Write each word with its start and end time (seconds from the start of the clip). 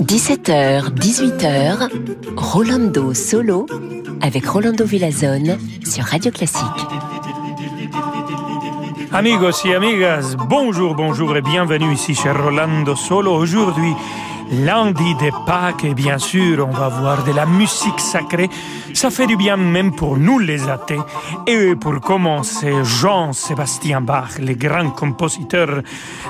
17h, 0.00 0.90
18h, 0.94 1.88
Rolando 2.36 3.14
Solo 3.14 3.66
avec 4.20 4.46
Rolando 4.46 4.84
Villazone 4.84 5.56
sur 5.84 6.02
Radio 6.06 6.32
Classique. 6.32 6.64
Amigos 9.12 9.64
et 9.64 9.76
amigas, 9.76 10.34
bonjour, 10.48 10.96
bonjour 10.96 11.36
et 11.36 11.42
bienvenue 11.42 11.92
ici 11.92 12.16
chez 12.16 12.32
Rolando 12.32 12.96
Solo. 12.96 13.32
Aujourd'hui, 13.32 13.92
lundi 14.50 15.14
de 15.16 15.30
Pâques 15.46 15.84
et 15.84 15.94
bien 15.94 16.18
sûr, 16.18 16.66
on 16.66 16.72
va 16.72 16.88
voir 16.88 17.24
de 17.24 17.32
la 17.32 17.46
musique 17.46 18.00
sacrée 18.00 18.50
ça 18.96 19.10
fait 19.10 19.26
du 19.26 19.36
bien 19.36 19.58
même 19.58 19.94
pour 19.94 20.16
nous 20.16 20.38
les 20.38 20.70
athées. 20.70 20.98
Et 21.46 21.76
pour 21.76 22.00
commencer, 22.00 22.72
Jean-Sébastien 22.82 24.00
Bach, 24.00 24.38
le 24.38 24.54
grand 24.54 24.88
compositeur 24.90 25.82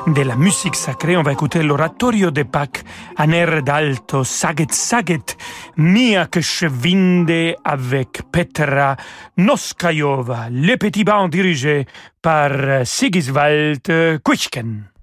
de 0.09 0.23
la 0.23 0.35
musique 0.35 0.75
sacrée, 0.75 1.17
on 1.17 1.23
va 1.23 1.33
écouter 1.33 1.63
l'oratorio 1.63 2.33
de 2.33 2.43
Pâques, 2.43 2.83
un 3.19 3.31
air 3.31 3.63
d'alto, 3.63 4.25
saget 4.25 4.73
saget, 4.73 5.37
mia 5.77 6.27
que 6.27 6.41
vinde 6.67 7.55
avec 7.65 8.23
Petra 8.33 8.97
Noskayova, 9.37 10.49
le 10.51 10.77
petit 10.77 11.05
band 11.05 11.29
dirigé 11.29 11.87
par 12.21 12.51
Sigiswald 12.85 14.21
Kuchken. 14.25 14.96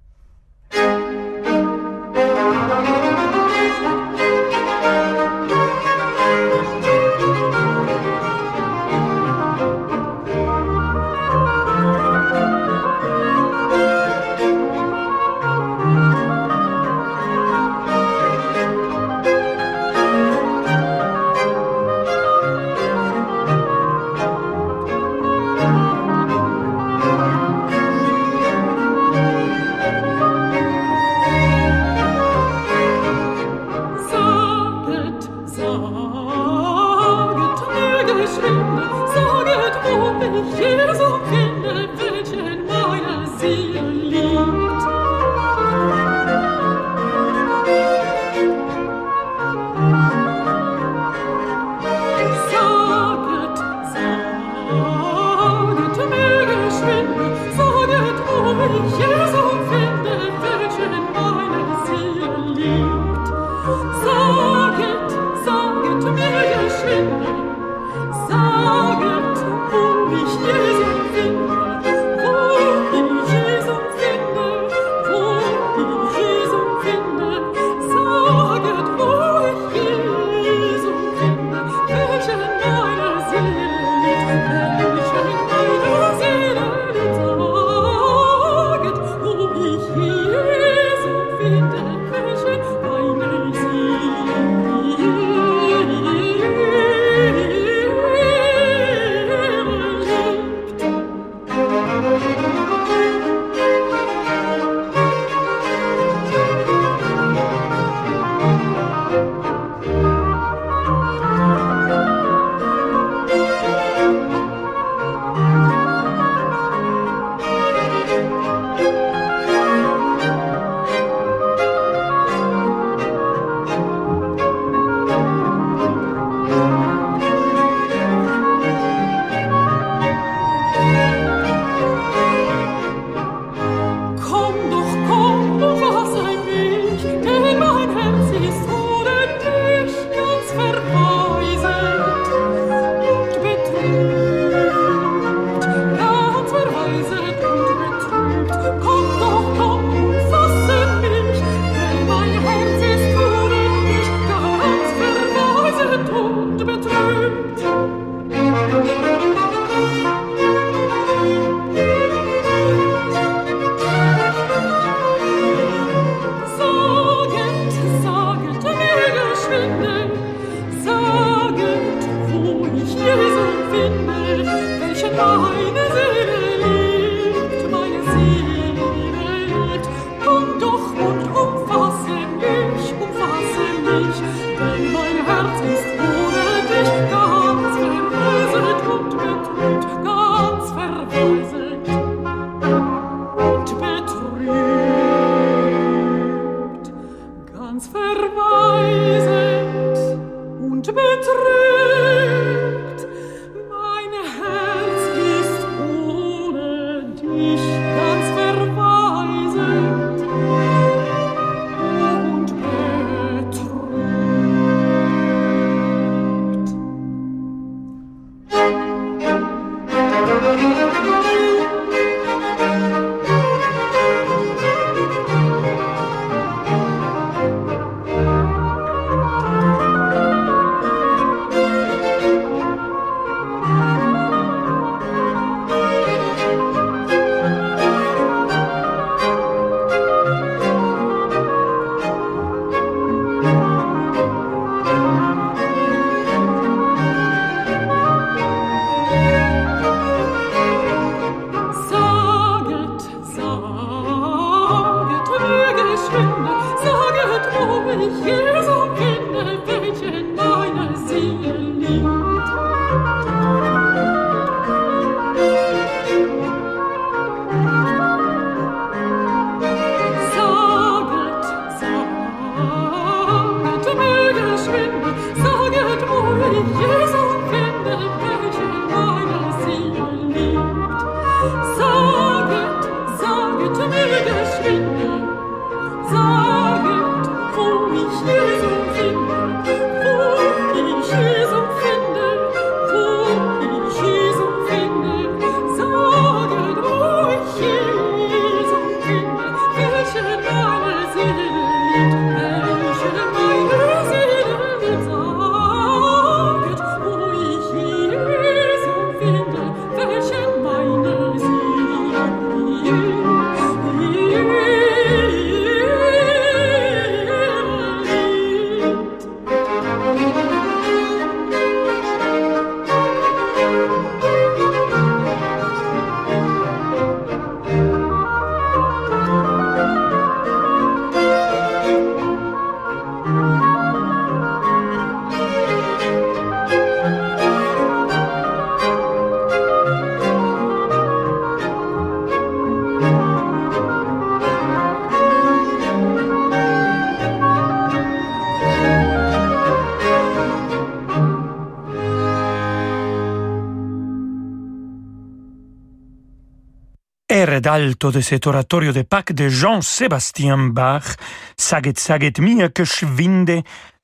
D'alto 357.62 358.12
de 358.12 358.22
cet 358.22 358.48
oratorio 358.48 358.92
de 358.92 359.02
Pâques 359.02 359.34
de 359.34 359.50
Jean-Sébastien 359.50 360.58
Bach, 360.58 361.16
Saget 361.58 361.98
Saget 361.98 362.34
Mia 362.40 362.70
que 362.70 362.84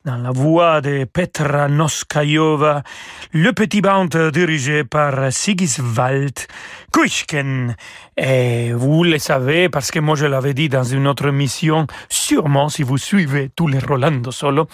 dans 0.06 0.16
la 0.18 0.32
voix 0.32 0.80
de 0.80 1.04
Petra 1.04 1.68
Noskayova, 1.68 2.84
le 3.34 3.52
petit 3.52 3.82
band 3.82 4.08
dirigé 4.32 4.86
par 4.86 5.32
Sigiswald 5.32 6.40
Kuishken. 6.94 7.76
Et 8.16 8.72
vous 8.72 9.04
le 9.04 9.20
savez, 9.20 9.68
parce 9.68 9.92
que 9.92 10.00
moi 10.00 10.16
je 10.16 10.26
l'avais 10.26 10.54
dit 10.54 10.70
dans 10.70 10.86
une 10.86 11.06
autre 11.06 11.30
mission, 11.32 11.86
sûrement 12.08 12.70
si 12.70 12.82
vous 12.82 12.98
suivez 12.98 13.50
tous 13.54 13.68
les 13.68 13.80
Rolando 13.80 14.32
Solo, 14.32 14.68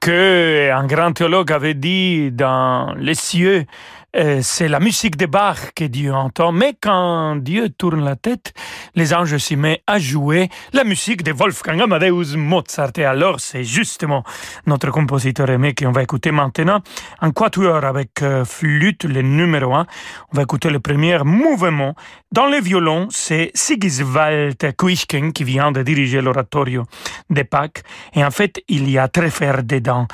que 0.00 0.70
un 0.70 0.86
grand 0.86 1.12
théologue 1.12 1.52
avait 1.52 1.74
dit 1.74 2.30
dans 2.30 2.94
les 2.98 3.14
cieux, 3.14 3.64
c'est 4.14 4.68
la 4.68 4.80
musique 4.80 5.16
de 5.16 5.26
Bach 5.26 5.72
que 5.74 5.84
Dieu 5.84 6.12
entend, 6.12 6.50
mais 6.50 6.74
quand 6.80 7.36
Dieu 7.36 7.68
tourne 7.68 8.04
la 8.04 8.16
tête, 8.16 8.54
les 8.94 9.12
anges 9.12 9.36
s'y 9.36 9.56
mettent 9.56 9.82
à 9.86 9.98
jouer 9.98 10.48
la 10.72 10.84
musique 10.84 11.22
de 11.22 11.32
Wolfgang 11.32 11.82
Amadeus 11.82 12.36
Mozart. 12.36 12.92
Et 12.96 13.04
alors, 13.04 13.40
c'est 13.40 13.64
justement 13.64 14.24
notre 14.66 14.90
compositeur 14.90 15.50
aimé 15.50 15.74
qu'on 15.74 15.92
va 15.92 16.02
écouter 16.02 16.30
maintenant, 16.32 16.80
en 17.20 17.30
quatuor 17.30 17.84
avec 17.84 18.22
euh, 18.22 18.44
flûte, 18.44 19.04
le 19.04 19.22
numéro 19.22 19.74
un. 19.74 19.86
On 20.32 20.36
va 20.36 20.42
écouter 20.42 20.70
le 20.70 20.80
premier 20.80 21.18
mouvement. 21.24 21.94
Dans 22.32 22.46
le 22.46 22.60
violon, 22.60 23.08
c'est 23.10 23.50
Sigiswald 23.54 24.76
Kuishken 24.76 25.32
qui 25.32 25.44
vient 25.44 25.72
de 25.72 25.82
diriger 25.82 26.20
l'oratorio 26.20 26.84
de 27.30 27.42
Pâques. 27.42 27.82
Et 28.14 28.24
en 28.24 28.30
fait, 28.30 28.62
il 28.68 28.90
y 28.90 28.98
a 28.98 29.08
très 29.08 29.30
fer 29.30 29.62
dedans. 29.62 30.06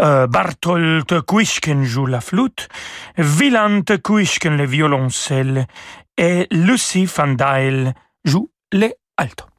Euh, 0.00 0.26
Barthold 0.26 1.22
Kuishken 1.26 1.84
joue 1.84 2.06
la 2.06 2.20
flûte. 2.20 2.68
Wieland 3.38 3.84
Kuishken 4.02 4.56
le 4.56 4.66
violoncelle 4.66 5.66
et 6.16 6.46
Lucy 6.50 7.06
Van 7.06 7.28
Dyle 7.28 7.94
joue 8.24 8.50
les 8.72 8.94
altos. 9.16 9.51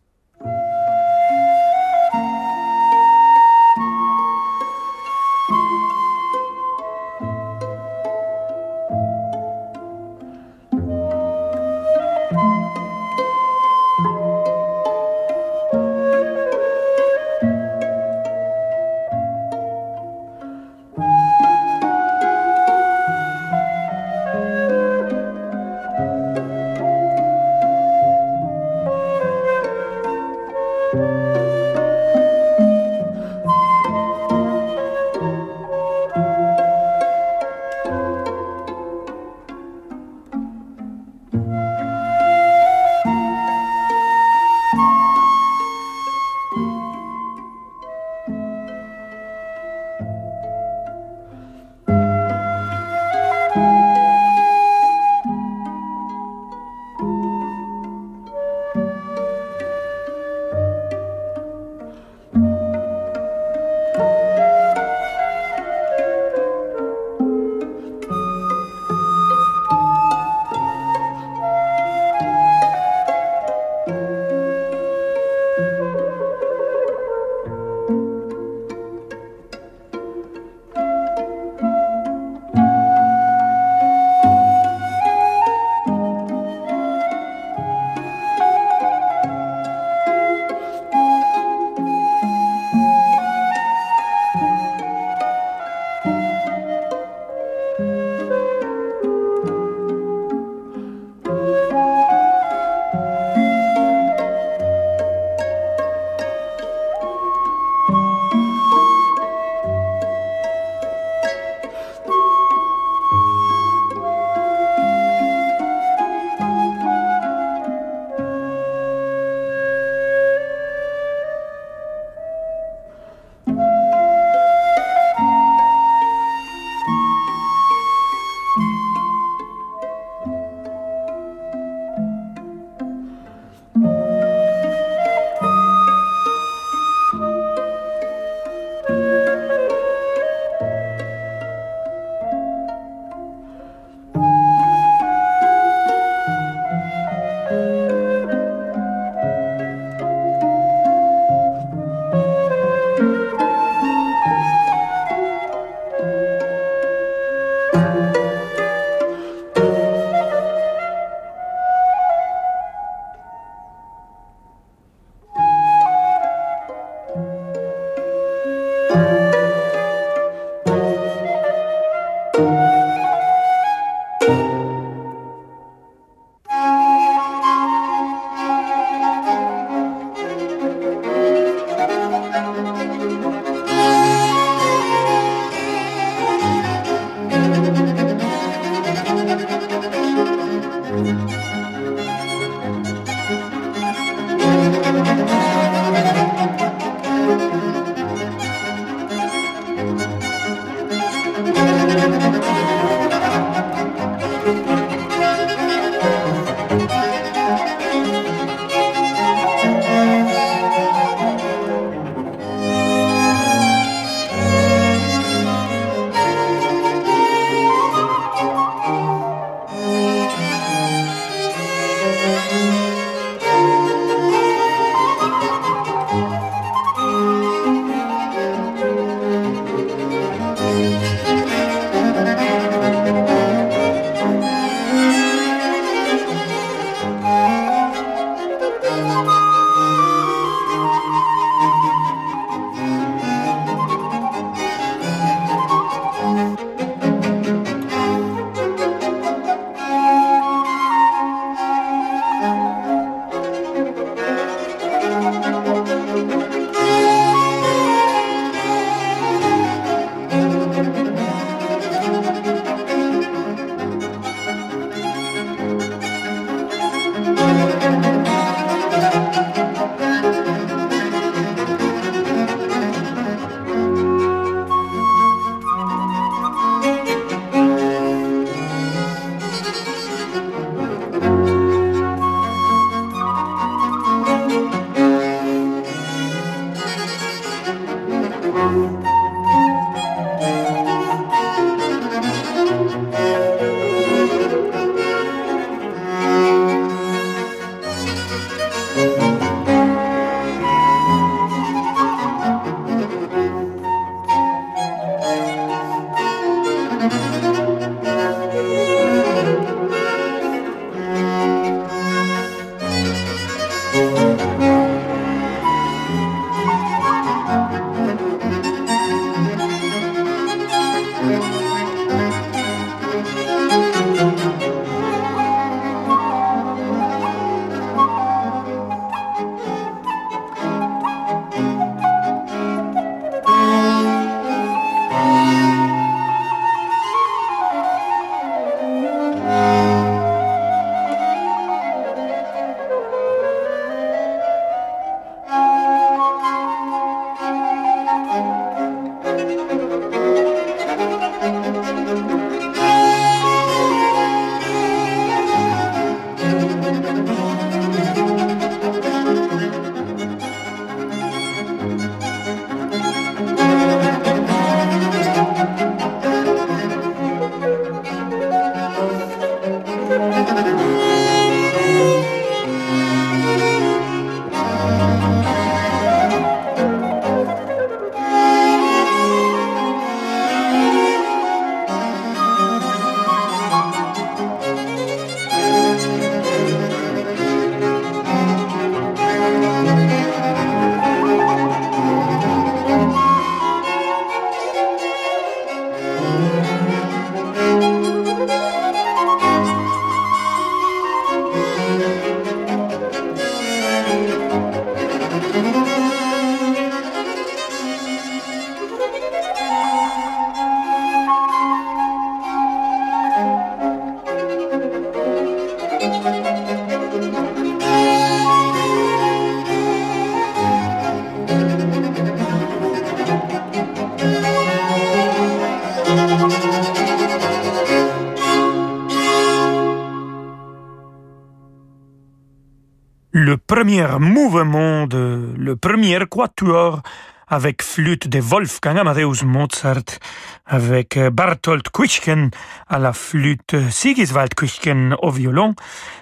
Premier 433.73 434.05
mouvement 434.19 435.07
de 435.07 435.49
le 435.57 435.75
premier 435.75 436.19
quatuor 436.29 437.01
avec 437.47 437.81
flûte 437.81 438.27
de 438.27 438.39
Wolfgang 438.39 438.99
Amadeus 438.99 439.43
Mozart, 439.43 440.19
avec 440.67 441.17
euh, 441.17 441.31
Barthold 441.31 441.89
Kuichken 441.91 442.51
à 442.87 442.99
la 442.99 443.13
flûte, 443.13 443.75
Sigiswald 443.89 444.53
Kuichken 444.53 445.15
au 445.23 445.31
violon, 445.31 445.73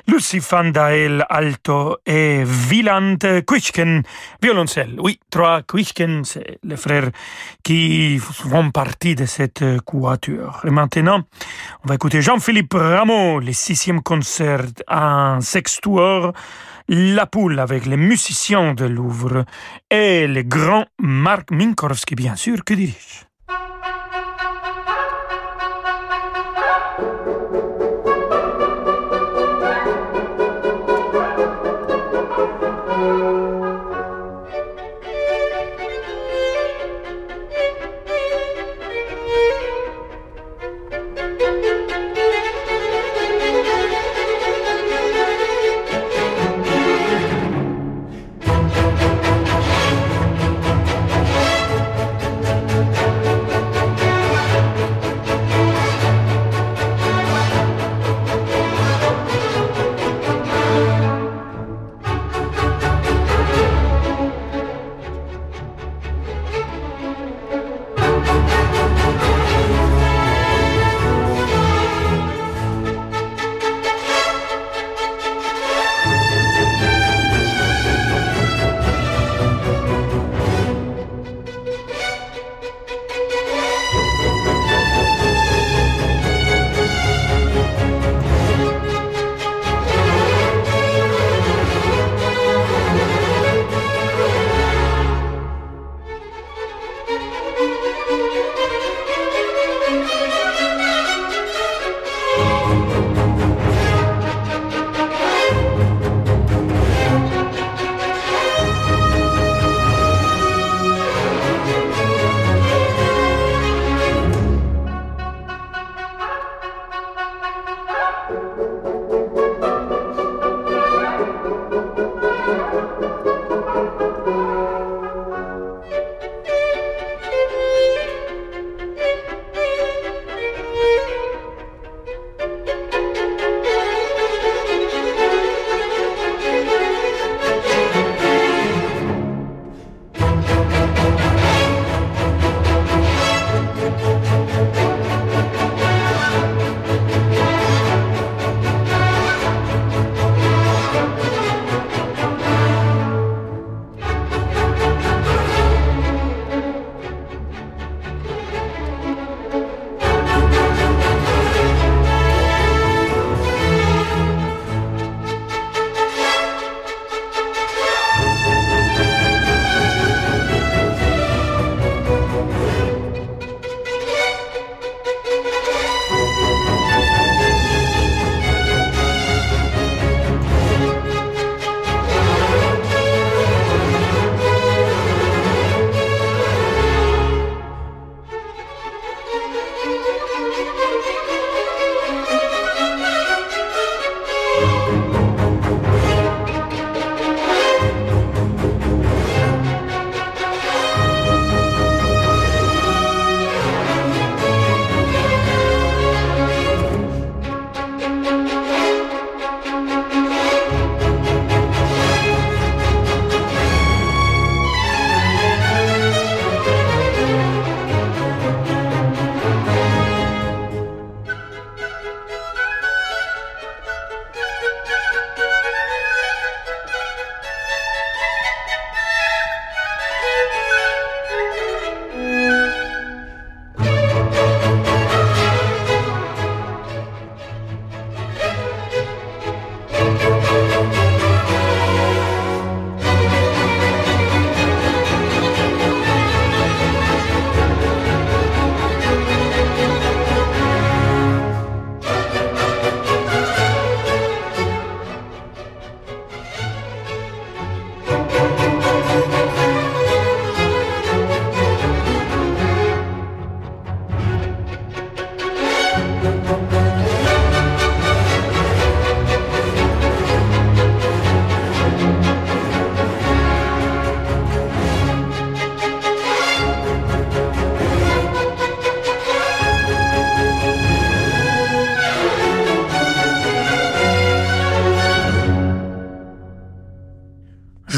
Lucy 0.08 0.39
van 0.39 0.70
Dael 0.72 1.25
alto 1.29 1.98
et 2.05 2.46
Wieland 2.70 3.17
Kuichken 3.46 4.03
violoncelle. 4.41 4.96
Oui, 5.00 5.20
trois 5.29 5.62
Kuichken, 5.62 6.24
c'est 6.24 6.58
les 6.63 6.77
frères 6.77 7.12
qui 7.63 8.17
font 8.17 8.72
partie 8.72 9.15
de 9.15 9.25
cette 9.25 9.63
quatuor. 9.86 10.62
Et 10.65 10.70
maintenant, 10.70 11.24
on 11.84 11.89
va 11.89 11.96
écouter 11.96 12.22
Jean-Philippe 12.22 12.75
Rameau, 12.75 13.41
le 13.41 13.51
sixième 13.51 14.01
concert 14.01 14.63
en 14.88 15.41
sextuor 15.41 16.31
la 16.88 17.26
Poule 17.26 17.60
avec 17.60 17.86
les 17.86 17.98
musiciens 17.98 18.74
de 18.74 18.86
Louvre 18.86 19.46
et 19.90 20.28
le 20.28 20.44
grand 20.44 20.86
Marc 21.00 21.52
Minkowski, 21.52 22.16
bien 22.16 22.36
sûr, 22.36 22.64
que 22.64 22.74
dirige? 22.74 23.31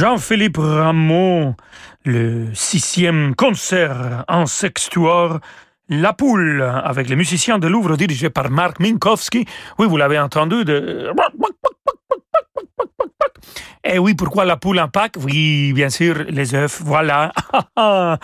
Jean-Philippe 0.03 0.57
Rameau, 0.57 1.55
le 2.03 2.47
sixième 2.53 3.35
concert 3.35 4.25
en 4.27 4.45
sextuor 4.45 5.39
La 5.87 6.11
Poule, 6.11 6.61
avec 6.61 7.07
les 7.07 7.15
musiciens 7.15 7.57
de 7.57 7.69
Louvre 7.69 7.95
dirigés 7.95 8.29
par 8.29 8.49
Marc 8.49 8.81
Minkowski. 8.81 9.45
Oui, 9.79 9.87
vous 9.87 9.95
l'avez 9.95 10.19
entendu. 10.19 10.65
Et 13.85 13.95
eh 13.95 13.99
oui, 13.99 14.13
pourquoi 14.13 14.45
la 14.45 14.55
poule 14.55 14.79
en 14.79 14.87
Pâques 14.87 15.17
Oui, 15.21 15.73
bien 15.73 15.89
sûr, 15.89 16.23
les 16.29 16.55
œufs, 16.55 16.81
voilà. 16.85 17.33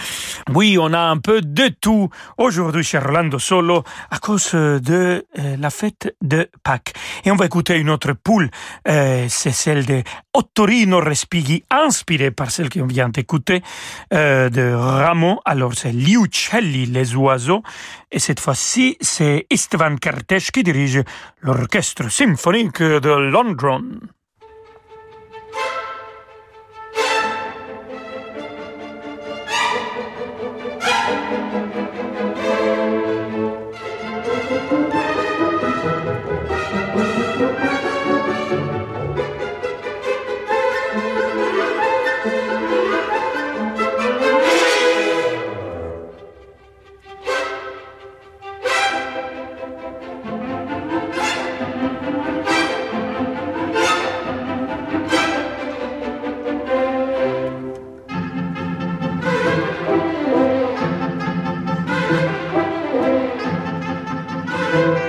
oui, 0.56 0.78
on 0.80 0.94
a 0.94 1.00
un 1.02 1.18
peu 1.18 1.42
de 1.42 1.68
tout 1.68 2.10
aujourd'hui 2.38 2.82
chez 2.82 2.98
Orlando 2.98 3.38
Solo 3.40 3.84
à 4.10 4.20
cause 4.20 4.54
de 4.54 5.26
euh, 5.38 5.58
la 5.60 5.70
fête 5.70 6.16
de 6.22 6.50
Pâques. 6.64 6.94
Et 7.26 7.32
on 7.32 7.36
va 7.36 7.46
écouter 7.46 7.78
une 7.78 7.90
autre 7.90 8.14
poule, 8.14 8.50
euh, 8.88 9.26
c'est 9.28 9.52
celle 9.52 9.86
de 9.86 10.02
Ottorino 10.34 11.02
Respighi, 11.02 11.66
inspirée 11.70 12.32
par 12.32 12.52
celle 12.52 12.70
qu'on 12.70 12.88
vient 12.88 13.10
d'écouter, 13.10 13.62
euh, 14.14 14.50
de 14.50 14.72
Ramon. 14.72 15.42
Alors 15.44 15.74
c'est 15.74 15.92
Liucelli, 15.92 16.86
les 16.86 17.16
oiseaux. 17.18 17.64
Et 18.14 18.20
cette 18.20 18.40
fois-ci, 18.40 18.98
c'est 19.02 19.46
Istvan 19.52 19.98
Kertész 19.98 20.52
qui 20.52 20.64
dirige 20.64 21.04
l'orchestre 21.42 22.10
symphonique 22.10 22.82
de 22.82 23.10
Londres. 64.72 65.09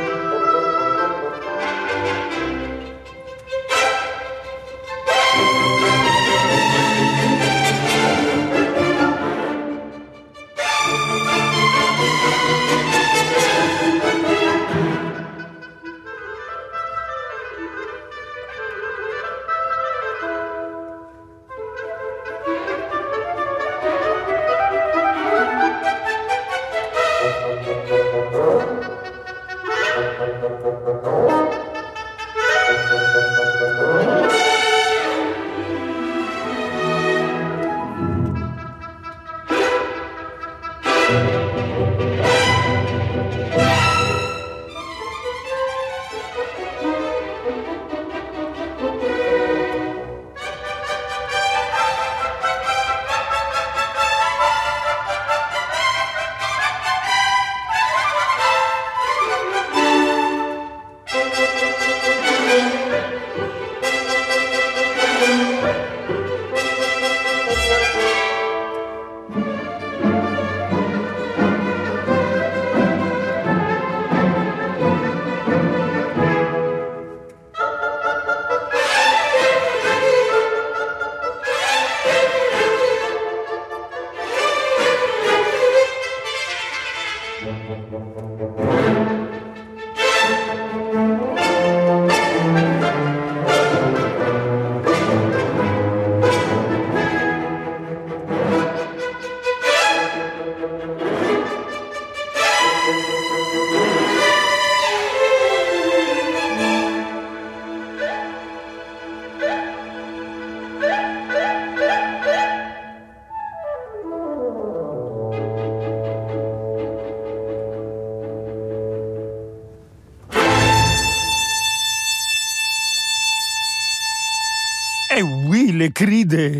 Les 125.81 125.90
cris 125.90 126.27
de 126.27 126.53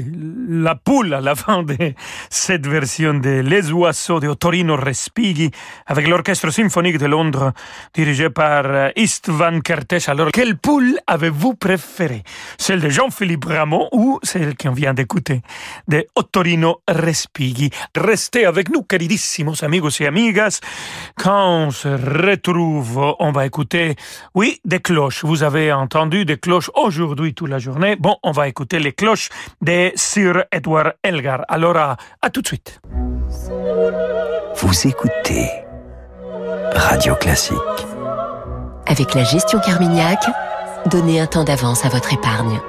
la 0.51 0.75
poule 0.75 1.15
à 1.15 1.21
la 1.21 1.37
fin 1.37 1.63
de 1.63 1.77
cette 2.29 2.67
version 2.67 3.15
de 3.15 3.41
Les 3.41 3.71
Oiseaux 3.71 4.19
de 4.19 4.35
Torino 4.35 4.75
Respighi 4.75 5.51
avec 5.87 6.09
l'Orchestre 6.09 6.51
symphonique 6.51 6.99
de 6.99 7.07
Londres 7.07 7.53
dirigé 7.95 8.31
par 8.31 8.65
euh, 8.67 8.91
Istvan 8.97 9.61
Kertész. 9.61 10.09
Alors, 10.09 10.33
quelle 10.33 10.57
poule 10.57 10.99
avez-vous 11.07 11.55
préférée? 11.55 12.25
Celle 12.59 12.81
de 12.81 12.89
Jean-Philippe 12.89 13.45
Rameau 13.45 13.89
ou 13.93 14.19
celle 14.25 14.57
qu'on 14.57 14.73
vient 14.73 14.93
d'écouter 14.93 15.43
de 15.87 16.05
Ottorino 16.17 16.83
Respighi? 16.89 17.71
Restez 17.97 18.45
avec 18.45 18.71
nous, 18.71 18.83
queridissimos 18.83 19.63
amigos 19.63 20.01
et 20.01 20.07
amigas. 20.09 20.59
Quand 21.17 21.67
on 21.67 21.71
se 21.71 21.89
retrouve, 21.89 23.15
on 23.21 23.31
va 23.31 23.47
écouter, 23.47 23.95
oui, 24.35 24.61
des 24.65 24.81
cloches. 24.81 25.25
Vous 25.25 25.45
avez 25.45 25.73
entendu 25.73 26.25
des 26.25 26.39
cloches 26.39 26.71
aujourd'hui 26.75 27.35
toute 27.35 27.51
la 27.51 27.61
journée. 27.61 27.95
Bon, 27.95 28.17
on 28.25 28.33
va 28.33 28.49
écouter 28.49 28.81
les 28.81 28.93
cloches 28.93 29.29
de 29.61 29.93
Sir 29.95 30.40
Edward 30.53 30.95
Elgar. 31.03 31.45
Alors, 31.49 31.77
à, 31.77 31.97
à 32.23 32.31
tout 32.31 32.43
de 32.43 32.47
suite. 32.47 32.81
Vous 34.57 34.87
écoutez 34.87 35.49
Radio 36.75 37.15
Classique. 37.15 37.57
Avec 38.87 39.15
la 39.15 39.25
gestion 39.25 39.61
Carmignac, 39.61 40.19
donnez 40.87 41.21
un 41.21 41.27
temps 41.27 41.45
d'avance 41.45 41.85
à 41.85 41.89
votre 41.89 42.13
épargne. 42.13 42.61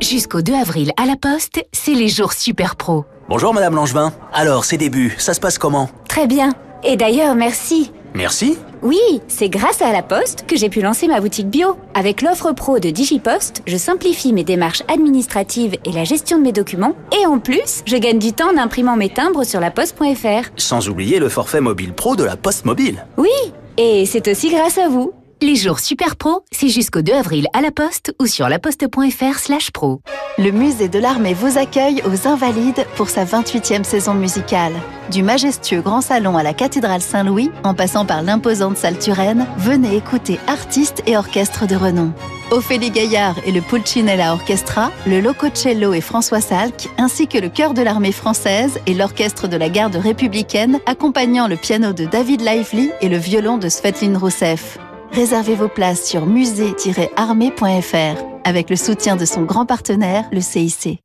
Jusqu'au 0.00 0.42
2 0.42 0.54
avril 0.54 0.92
à 0.96 1.06
la 1.06 1.16
Poste, 1.16 1.64
c'est 1.72 1.94
les 1.94 2.08
jours 2.08 2.32
super 2.32 2.76
pro. 2.76 3.04
Bonjour 3.28 3.54
Madame 3.54 3.74
Langevin. 3.74 4.12
Alors, 4.32 4.64
ces 4.64 4.76
débuts, 4.76 5.14
ça 5.18 5.34
se 5.34 5.40
passe 5.40 5.58
comment? 5.58 5.88
Très 6.08 6.26
bien. 6.26 6.52
Et 6.82 6.96
d'ailleurs, 6.96 7.34
merci. 7.34 7.92
Merci 8.14 8.58
Oui, 8.82 9.20
c'est 9.28 9.50
grâce 9.50 9.82
à 9.82 9.92
la 9.92 10.02
Poste 10.02 10.46
que 10.46 10.56
j'ai 10.56 10.70
pu 10.70 10.80
lancer 10.80 11.06
ma 11.06 11.20
boutique 11.20 11.50
bio. 11.50 11.76
Avec 11.94 12.22
l'offre 12.22 12.52
pro 12.52 12.78
de 12.78 12.88
DigiPost, 12.88 13.62
je 13.66 13.76
simplifie 13.76 14.32
mes 14.32 14.44
démarches 14.44 14.82
administratives 14.88 15.76
et 15.84 15.92
la 15.92 16.04
gestion 16.04 16.38
de 16.38 16.44
mes 16.44 16.52
documents. 16.52 16.94
Et 17.20 17.26
en 17.26 17.38
plus, 17.38 17.82
je 17.84 17.96
gagne 17.96 18.18
du 18.18 18.32
temps 18.32 18.50
en 18.54 18.56
imprimant 18.56 18.96
mes 18.96 19.10
timbres 19.10 19.44
sur 19.44 19.60
la 19.60 19.70
poste.fr. 19.70 20.50
Sans 20.56 20.88
oublier 20.88 21.18
le 21.18 21.28
forfait 21.28 21.60
mobile 21.60 21.92
pro 21.92 22.16
de 22.16 22.24
la 22.24 22.36
Poste 22.36 22.64
Mobile. 22.64 23.04
Oui, 23.18 23.28
et 23.76 24.06
c'est 24.06 24.28
aussi 24.28 24.50
grâce 24.50 24.78
à 24.78 24.88
vous. 24.88 25.12
Les 25.42 25.56
jours 25.56 25.80
super 25.80 26.16
pro, 26.16 26.44
c'est 26.52 26.68
jusqu'au 26.68 27.00
2 27.00 27.14
avril 27.14 27.46
à 27.54 27.62
la 27.62 27.70
Poste 27.70 28.14
ou 28.20 28.26
sur 28.26 28.46
laposte.fr 28.50 29.38
slash 29.38 29.70
pro. 29.70 30.02
Le 30.36 30.50
musée 30.50 30.90
de 30.90 30.98
l'armée 30.98 31.32
vous 31.32 31.56
accueille 31.56 32.02
aux 32.04 32.28
Invalides 32.28 32.84
pour 32.96 33.08
sa 33.08 33.24
28e 33.24 33.84
saison 33.84 34.12
musicale. 34.12 34.74
Du 35.10 35.22
majestueux 35.22 35.80
Grand 35.80 36.02
Salon 36.02 36.36
à 36.36 36.42
la 36.42 36.52
cathédrale 36.52 37.00
Saint-Louis, 37.00 37.50
en 37.64 37.72
passant 37.72 38.04
par 38.04 38.22
l'imposante 38.22 38.76
salle 38.76 38.98
Turenne, 38.98 39.46
venez 39.56 39.96
écouter 39.96 40.38
artistes 40.46 41.02
et 41.06 41.16
orchestres 41.16 41.66
de 41.66 41.74
renom. 41.74 42.12
Ophélie 42.50 42.90
Gaillard 42.90 43.36
et 43.46 43.52
le 43.52 43.62
Pulcinella 43.62 44.34
Orchestra, 44.34 44.90
le 45.06 45.22
Lococello 45.22 45.94
et 45.94 46.02
François 46.02 46.42
Salk, 46.42 46.90
ainsi 46.98 47.28
que 47.28 47.38
le 47.38 47.48
chœur 47.48 47.72
de 47.72 47.80
l'armée 47.80 48.12
française 48.12 48.78
et 48.86 48.92
l'orchestre 48.92 49.48
de 49.48 49.56
la 49.56 49.70
garde 49.70 49.96
républicaine, 49.96 50.80
accompagnant 50.84 51.48
le 51.48 51.56
piano 51.56 51.94
de 51.94 52.04
David 52.04 52.42
Lively 52.42 52.90
et 53.00 53.08
le 53.08 53.16
violon 53.16 53.56
de 53.56 53.70
Svetlin 53.70 54.18
Rousseff. 54.18 54.78
Réservez 55.12 55.56
vos 55.56 55.68
places 55.68 56.04
sur 56.08 56.26
musée-armée.fr 56.26 58.22
avec 58.44 58.70
le 58.70 58.76
soutien 58.76 59.16
de 59.16 59.24
son 59.24 59.42
grand 59.42 59.66
partenaire, 59.66 60.24
le 60.32 60.40
CIC. 60.40 61.02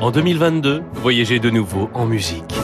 En 0.00 0.10
2022, 0.10 0.82
voyagez 0.94 1.38
de 1.38 1.50
nouveau 1.50 1.88
en 1.94 2.06
musique. 2.06 2.54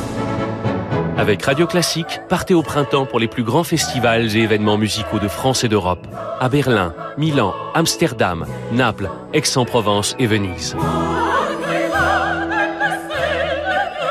Avec 1.17 1.43
Radio 1.43 1.67
Classique, 1.67 2.21
partez 2.29 2.53
au 2.53 2.63
printemps 2.63 3.07
pour 3.07 3.21
les 3.21 3.29
plus 3.29 3.43
grands 3.43 3.65
festivals 3.65 4.37
et 4.37 4.41
événements 4.41 4.77
musicaux 4.77 5.19
de 5.19 5.29
France 5.29 5.65
et 5.65 5.69
d'Europe. 5.69 6.07
À 6.41 6.49
Berlin, 6.49 6.95
Milan, 7.17 7.55
Amsterdam, 7.75 8.45
Naples, 8.73 9.09
Aix-en-Provence 9.33 10.17
et 10.19 10.27
Venise. 10.27 10.77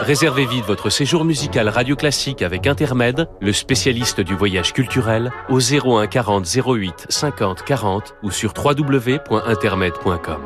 Réservez 0.05 0.45
vite 0.45 0.65
votre 0.65 0.91
séjour 0.91 1.25
musical 1.25 1.67
Radio 1.67 1.95
Classique 1.95 2.43
avec 2.43 2.67
Intermed, 2.67 3.27
le 3.41 3.51
spécialiste 3.51 4.21
du 4.21 4.35
voyage 4.35 4.71
culturel, 4.71 5.31
au 5.49 5.59
01 5.59 6.05
40 6.05 6.45
08 6.45 7.07
50 7.09 7.63
40 7.63 8.13
ou 8.21 8.29
sur 8.29 8.53
www.intermed.com. 8.55 10.41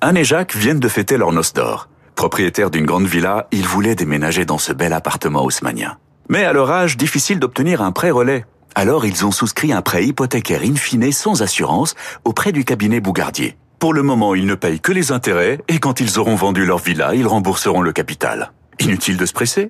Anne 0.00 0.16
et 0.16 0.24
Jacques 0.24 0.56
viennent 0.56 0.80
de 0.80 0.88
fêter 0.88 1.18
leur 1.18 1.30
noce 1.32 1.52
d'or. 1.52 1.90
Propriétaires 2.14 2.70
d'une 2.70 2.86
grande 2.86 3.04
villa, 3.04 3.48
ils 3.52 3.66
voulaient 3.66 3.96
déménager 3.96 4.46
dans 4.46 4.56
ce 4.56 4.72
bel 4.72 4.94
appartement 4.94 5.44
haussmanien. 5.44 5.98
Mais 6.30 6.44
à 6.44 6.54
leur 6.54 6.70
âge, 6.70 6.96
difficile 6.96 7.38
d'obtenir 7.38 7.82
un 7.82 7.92
prêt 7.92 8.10
relais. 8.10 8.46
Alors 8.74 9.04
ils 9.04 9.26
ont 9.26 9.30
souscrit 9.30 9.74
un 9.74 9.82
prêt 9.82 10.06
hypothécaire 10.06 10.62
in 10.64 10.76
fine 10.76 11.12
sans 11.12 11.42
assurance 11.42 11.94
auprès 12.24 12.52
du 12.52 12.64
cabinet 12.64 13.00
Bougardier. 13.00 13.58
Pour 13.82 13.94
le 13.94 14.04
moment, 14.04 14.36
ils 14.36 14.46
ne 14.46 14.54
payent 14.54 14.78
que 14.78 14.92
les 14.92 15.10
intérêts 15.10 15.58
et 15.66 15.80
quand 15.80 15.98
ils 15.98 16.20
auront 16.20 16.36
vendu 16.36 16.64
leur 16.64 16.78
villa, 16.78 17.16
ils 17.16 17.26
rembourseront 17.26 17.80
le 17.80 17.90
capital. 17.90 18.52
Inutile 18.78 19.16
de 19.16 19.26
se 19.26 19.32
presser? 19.32 19.68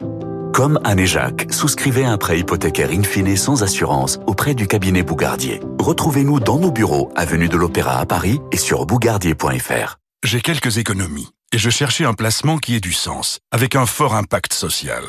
Comme 0.53 0.79
Anne 0.85 0.99
et 0.99 1.07
Jacques, 1.07 1.47
souscrivez 1.51 2.05
un 2.05 2.19
prêt 2.19 2.39
hypothécaire 2.39 2.91
in 2.91 3.05
fine 3.05 3.35
sans 3.39 3.63
assurance 3.63 4.21
auprès 4.27 4.55
du 4.55 4.67
cabinet 4.67 5.03
Bougardier. 5.03 5.61
Retrouvez-nous 5.79 6.41
dans 6.41 6.59
nos 6.59 6.71
bureaux, 6.71 7.11
avenue 7.17 7.49
de 7.49 7.57
l'Opéra 7.57 8.01
à 8.01 8.05
Paris 8.05 8.39
et 8.53 8.59
sur 8.59 8.85
bougardier.fr. 8.85 9.97
J'ai 10.23 10.43
quelques 10.43 10.77
économies 10.77 11.31
et 11.53 11.59
je 11.59 11.71
cherchais 11.71 12.05
un 12.05 12.15
placement 12.15 12.57
qui 12.57 12.75
ait 12.75 12.81
du 12.81 12.95
sens, 12.95 13.41
avec 13.51 13.77
un 13.77 13.85
fort 13.85 14.15
impact 14.15 14.55
social. 14.55 15.03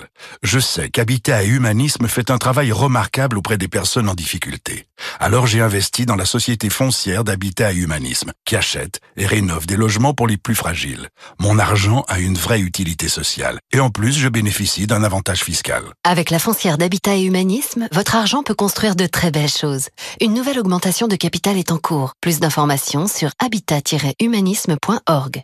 Je 0.44 0.60
sais 0.60 0.90
qu'Habitat 0.90 1.44
et 1.44 1.48
Humanisme 1.48 2.08
fait 2.08 2.30
un 2.30 2.38
travail 2.38 2.74
remarquable 2.74 3.38
auprès 3.38 3.58
des 3.58 3.70
personnes 3.70 4.10
en 4.10 4.14
difficulté. 4.14 4.88
Alors 5.20 5.48
j'ai 5.48 5.62
investi 5.62 6.06
dans 6.06 6.18
la 6.18 6.26
société 6.26 6.70
foncière 6.70 7.24
d'Habitat 7.24 7.72
et 7.72 7.78
Humanisme, 7.78 8.34
qui 8.46 8.58
achète 8.58 9.00
et 9.16 9.26
rénove 9.26 9.66
des 9.66 9.78
logements 9.78 10.14
pour 10.14 10.28
les 10.28 10.38
plus 10.38 10.56
fragiles. 10.56 11.08
Mon 11.40 11.60
argent 11.60 12.04
a 12.10 12.20
une 12.20 12.38
vraie 12.38 12.60
utilité 12.60 13.08
sociale, 13.08 13.60
et 13.72 13.80
en 13.80 13.90
plus 13.90 14.14
je 14.14 14.28
bénéficie 14.28 14.86
d'un 14.86 15.04
avantage 15.04 15.44
fiscal. 15.44 15.84
Avec 16.04 16.30
la 16.30 16.40
foncière 16.40 16.78
d'Habitat 16.78 17.16
et 17.16 17.24
Humanisme, 17.24 17.88
votre 17.94 18.16
argent 18.16 18.44
peut 18.44 18.54
construire 18.54 18.98
de 18.98 19.08
très 19.08 19.32
belles 19.32 19.50
choses. 19.50 19.88
Une 20.20 20.34
nouvelle 20.34 20.60
augmentation 20.60 21.08
de 21.08 21.16
capital 21.16 21.58
est 21.58 21.72
en 21.72 21.78
cours. 21.78 22.14
Plus 22.20 22.40
d'informations 22.40 23.08
sur 23.08 23.32
habitat-humanisme.org. 23.40 25.44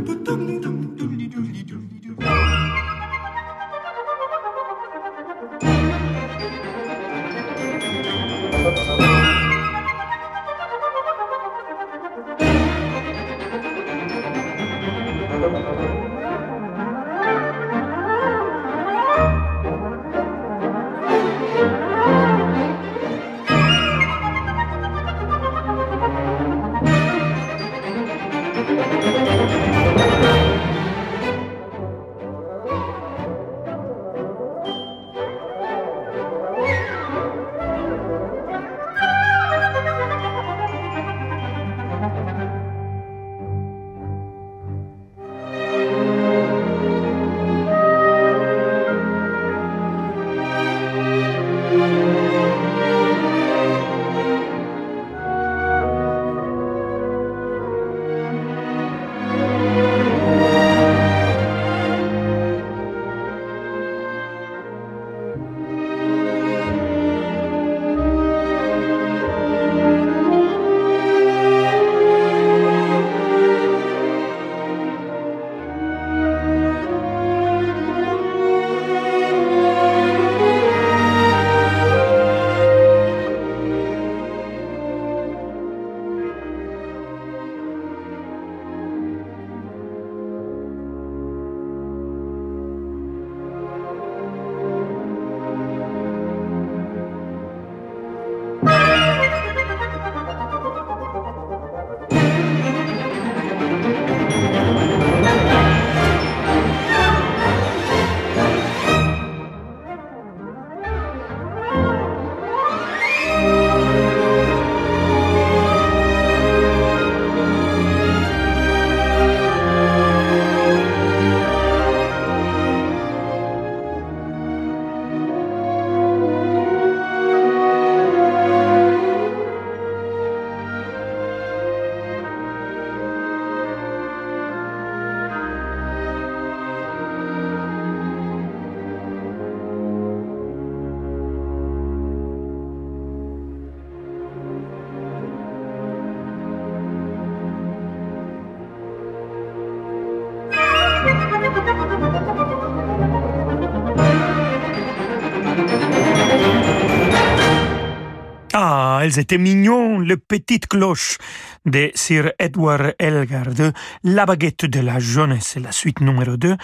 Elles 159.03 159.19
étaient 159.19 159.37
mignonnes, 159.37 160.03
les 160.03 160.17
petites 160.17 160.67
cloches 160.67 161.17
de 161.65 161.91
Sir 161.95 162.31
Edward 162.39 162.95
Elgar 162.99 163.47
de 163.47 163.71
La 164.03 164.25
baguette 164.25 164.65
de 164.65 164.79
la 164.79 164.99
jeunesse, 164.99 165.57
la 165.61 165.71
suite 165.71 165.99
numéro 166.01 166.37
2, 166.37 166.55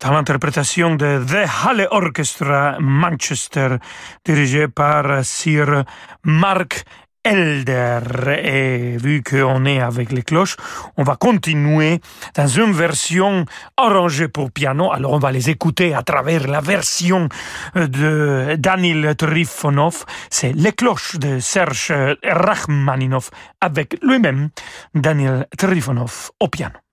dans 0.00 0.12
l'interprétation 0.12 0.96
de 0.96 1.24
The 1.24 1.48
Halle 1.64 1.88
Orchestra 1.90 2.76
Manchester, 2.80 3.76
dirigé 4.24 4.68
par 4.68 5.24
Sir 5.24 5.84
Mark 6.24 6.84
Elder. 7.24 8.00
Et 8.42 8.96
vu 8.96 9.22
qu'on 9.22 9.64
est 9.64 9.80
avec 9.80 10.12
les 10.12 10.22
cloches, 10.22 10.56
on 10.96 11.02
va 11.02 11.16
continuer 11.16 12.00
dans 12.34 12.46
une 12.46 12.72
version 12.72 13.46
arrangée 13.76 14.28
pour 14.28 14.50
piano. 14.50 14.92
Alors 14.92 15.12
on 15.12 15.18
va 15.18 15.32
les 15.32 15.50
écouter 15.50 15.94
à 15.94 16.02
travers 16.02 16.46
la 16.46 16.60
version 16.60 17.28
de 17.74 18.56
Daniel 18.58 19.16
Trifonov. 19.16 20.04
C'est 20.30 20.52
les 20.52 20.72
cloches 20.72 21.16
de 21.16 21.38
Serge 21.38 21.92
Rachmaninov 22.22 23.30
avec 23.60 23.96
lui-même 24.02 24.50
Daniel 24.94 25.46
Trifonov 25.56 26.30
au 26.40 26.48
piano. 26.48 26.83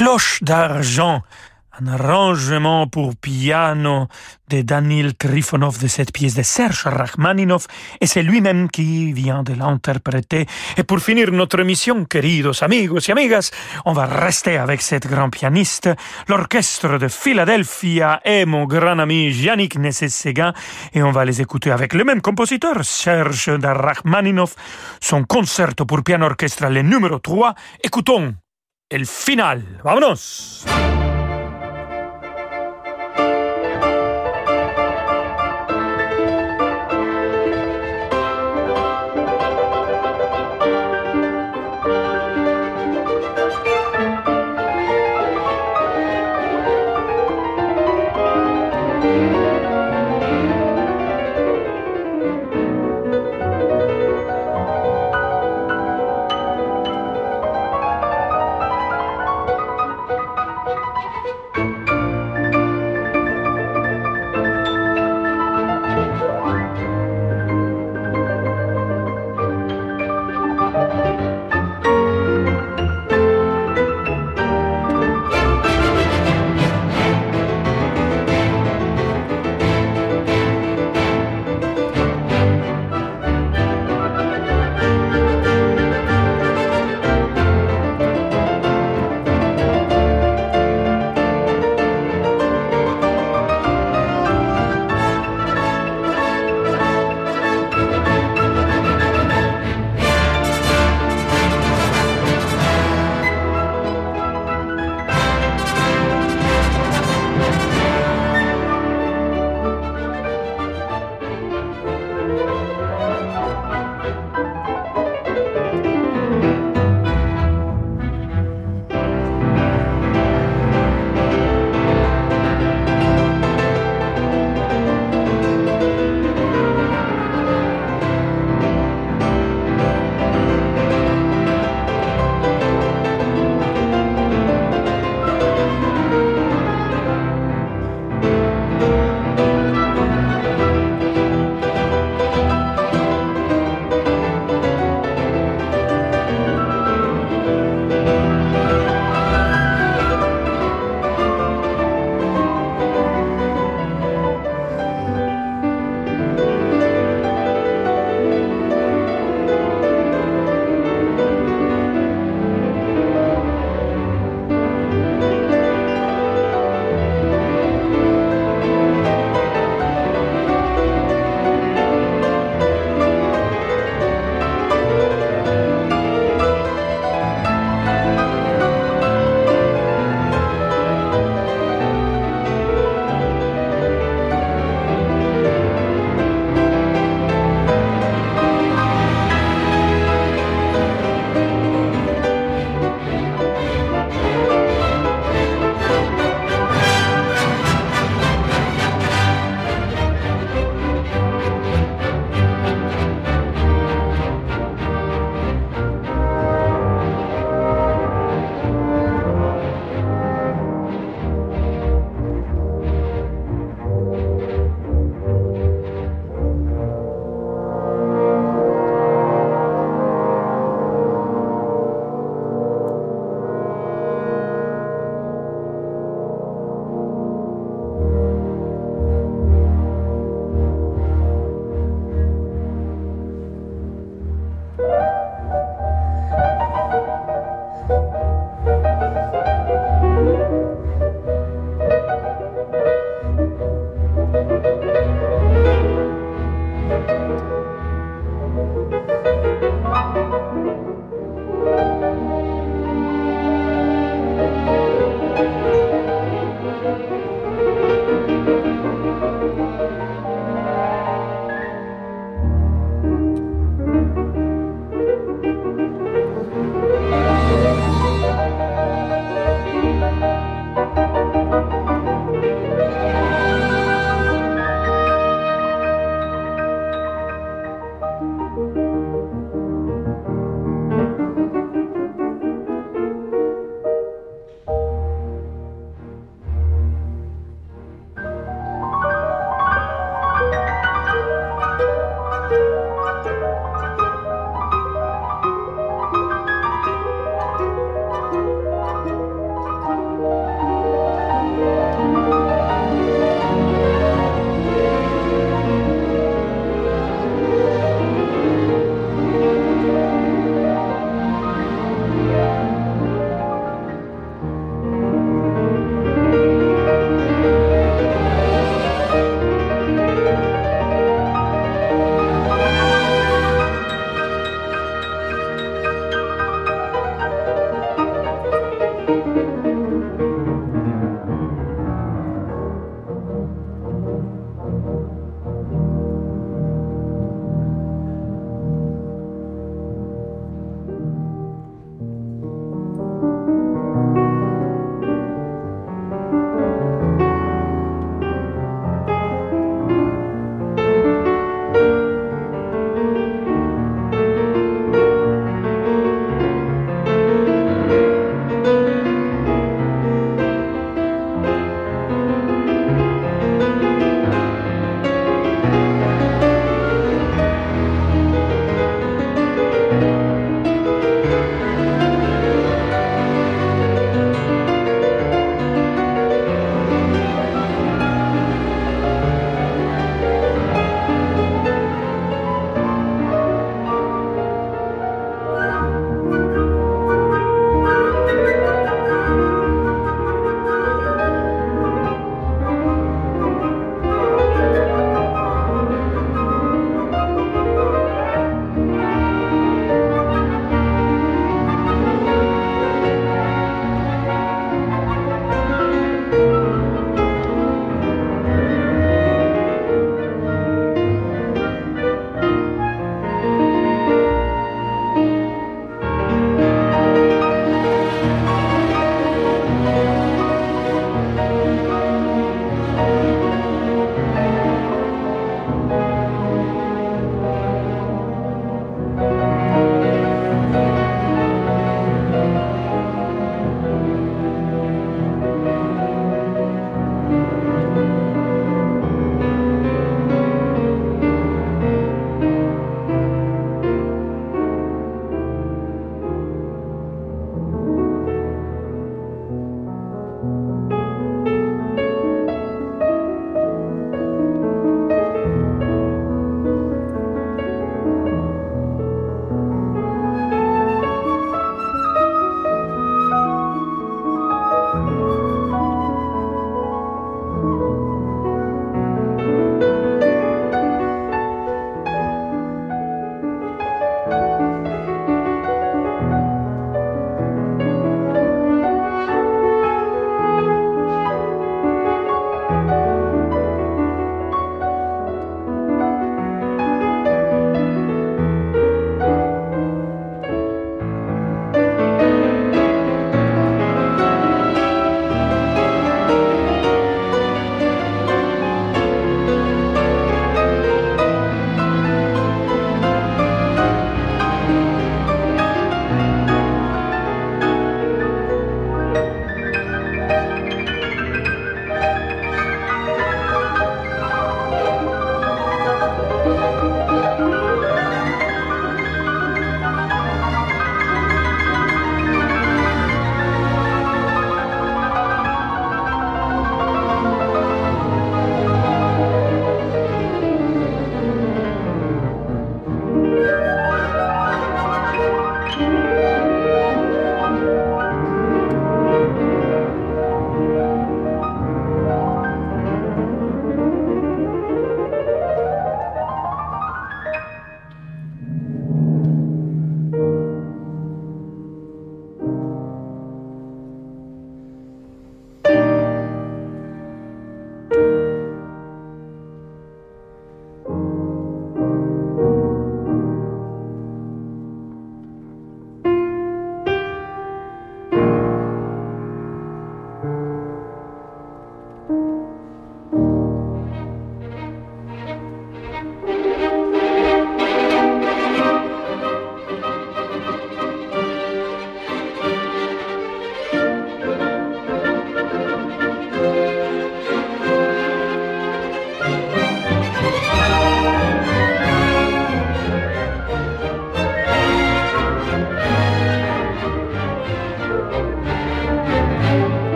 Les 0.00 0.06
cloches 0.06 0.42
d'argent 0.42 1.22
un 1.78 1.86
arrangement 1.86 2.86
pour 2.86 3.16
piano 3.16 4.08
de 4.48 4.62
Daniel 4.62 5.14
Trifonov 5.14 5.78
de 5.78 5.88
cette 5.88 6.10
pièce 6.10 6.34
de 6.34 6.42
Serge 6.42 6.86
Rachmaninov 6.86 7.66
et 8.00 8.06
c'est 8.06 8.22
lui-même 8.22 8.70
qui 8.70 9.12
vient 9.12 9.42
de 9.42 9.52
l'interpréter. 9.52 10.46
Et 10.78 10.84
pour 10.84 11.00
finir 11.00 11.30
notre 11.32 11.60
émission, 11.60 12.06
queridos 12.06 12.64
amigos 12.64 13.08
y 13.08 13.12
amigas, 13.12 13.50
on 13.84 13.92
va 13.92 14.06
rester 14.06 14.56
avec 14.56 14.80
cette 14.80 15.06
grand 15.06 15.28
pianiste, 15.28 15.90
l'orchestre 16.28 16.96
de 16.96 17.08
Philadelphia 17.08 18.22
et 18.24 18.46
mon 18.46 18.64
grand 18.64 18.98
ami 18.98 19.30
Yannick 19.30 19.76
Nesessegan 19.76 20.54
et 20.94 21.02
on 21.02 21.10
va 21.10 21.26
les 21.26 21.42
écouter 21.42 21.72
avec 21.72 21.92
le 21.92 22.04
même 22.04 22.22
compositeur, 22.22 22.86
Serge 22.86 23.50
Rachmaninov, 23.50 24.54
son 25.02 25.24
concerto 25.24 25.84
pour 25.84 26.02
piano 26.02 26.24
orchestral 26.24 26.80
numéro 26.80 27.18
3. 27.18 27.54
Écoutons 27.84 28.34
el 28.90 29.06
final. 29.06 29.80
Vámonos! 29.82 30.64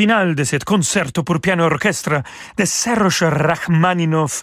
Voilà 0.00 0.24
le 0.24 0.30
final 0.30 0.34
de 0.34 0.44
cet 0.44 0.64
concerto 0.64 1.22
pour 1.22 1.40
piano 1.40 1.64
orchestre 1.64 2.22
de 2.56 2.64
Serge 2.64 3.22
Rachmaninoff 3.22 4.42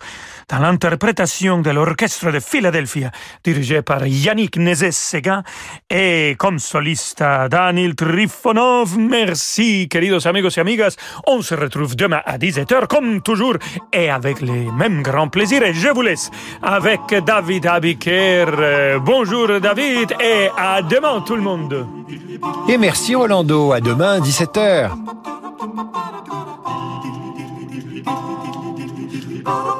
dans 0.49 0.59
l'interprétation 0.59 1.59
de 1.61 1.71
l'orchestre 1.71 2.31
de 2.31 2.39
Philadelphie 2.39 3.05
dirigé 3.43 3.81
par 3.81 4.05
Yannick 4.07 4.57
Nezes-Séguin 4.57 5.43
et 5.89 6.35
comme 6.37 6.59
soliste 6.59 7.23
Daniel 7.49 7.95
Trifonov. 7.95 8.97
Merci, 8.97 9.89
queridos 9.89 10.25
amigos 10.25 10.57
et 10.57 10.61
amigas. 10.61 10.95
On 11.27 11.41
se 11.41 11.53
retrouve 11.53 11.95
demain 11.95 12.21
à 12.25 12.37
17h 12.37 12.87
comme 12.87 13.21
toujours 13.21 13.55
et 13.91 14.09
avec 14.09 14.39
les 14.41 14.71
mêmes 14.71 15.03
grands 15.03 15.27
plaisirs. 15.27 15.63
Et 15.63 15.73
je 15.73 15.89
vous 15.89 16.01
laisse 16.01 16.31
avec 16.63 17.01
David 17.25 17.65
Abiker. 17.65 18.99
Bonjour 19.01 19.59
David 19.59 20.13
et 20.21 20.49
à 20.57 20.81
demain 20.81 21.21
tout 21.21 21.35
le 21.35 21.41
monde. 21.41 21.87
Et 22.69 22.77
merci 22.77 23.15
Rolando. 23.15 23.73
À 23.73 23.81
demain, 23.81 24.19
17h. 24.19 24.91
Bye. 29.47 29.77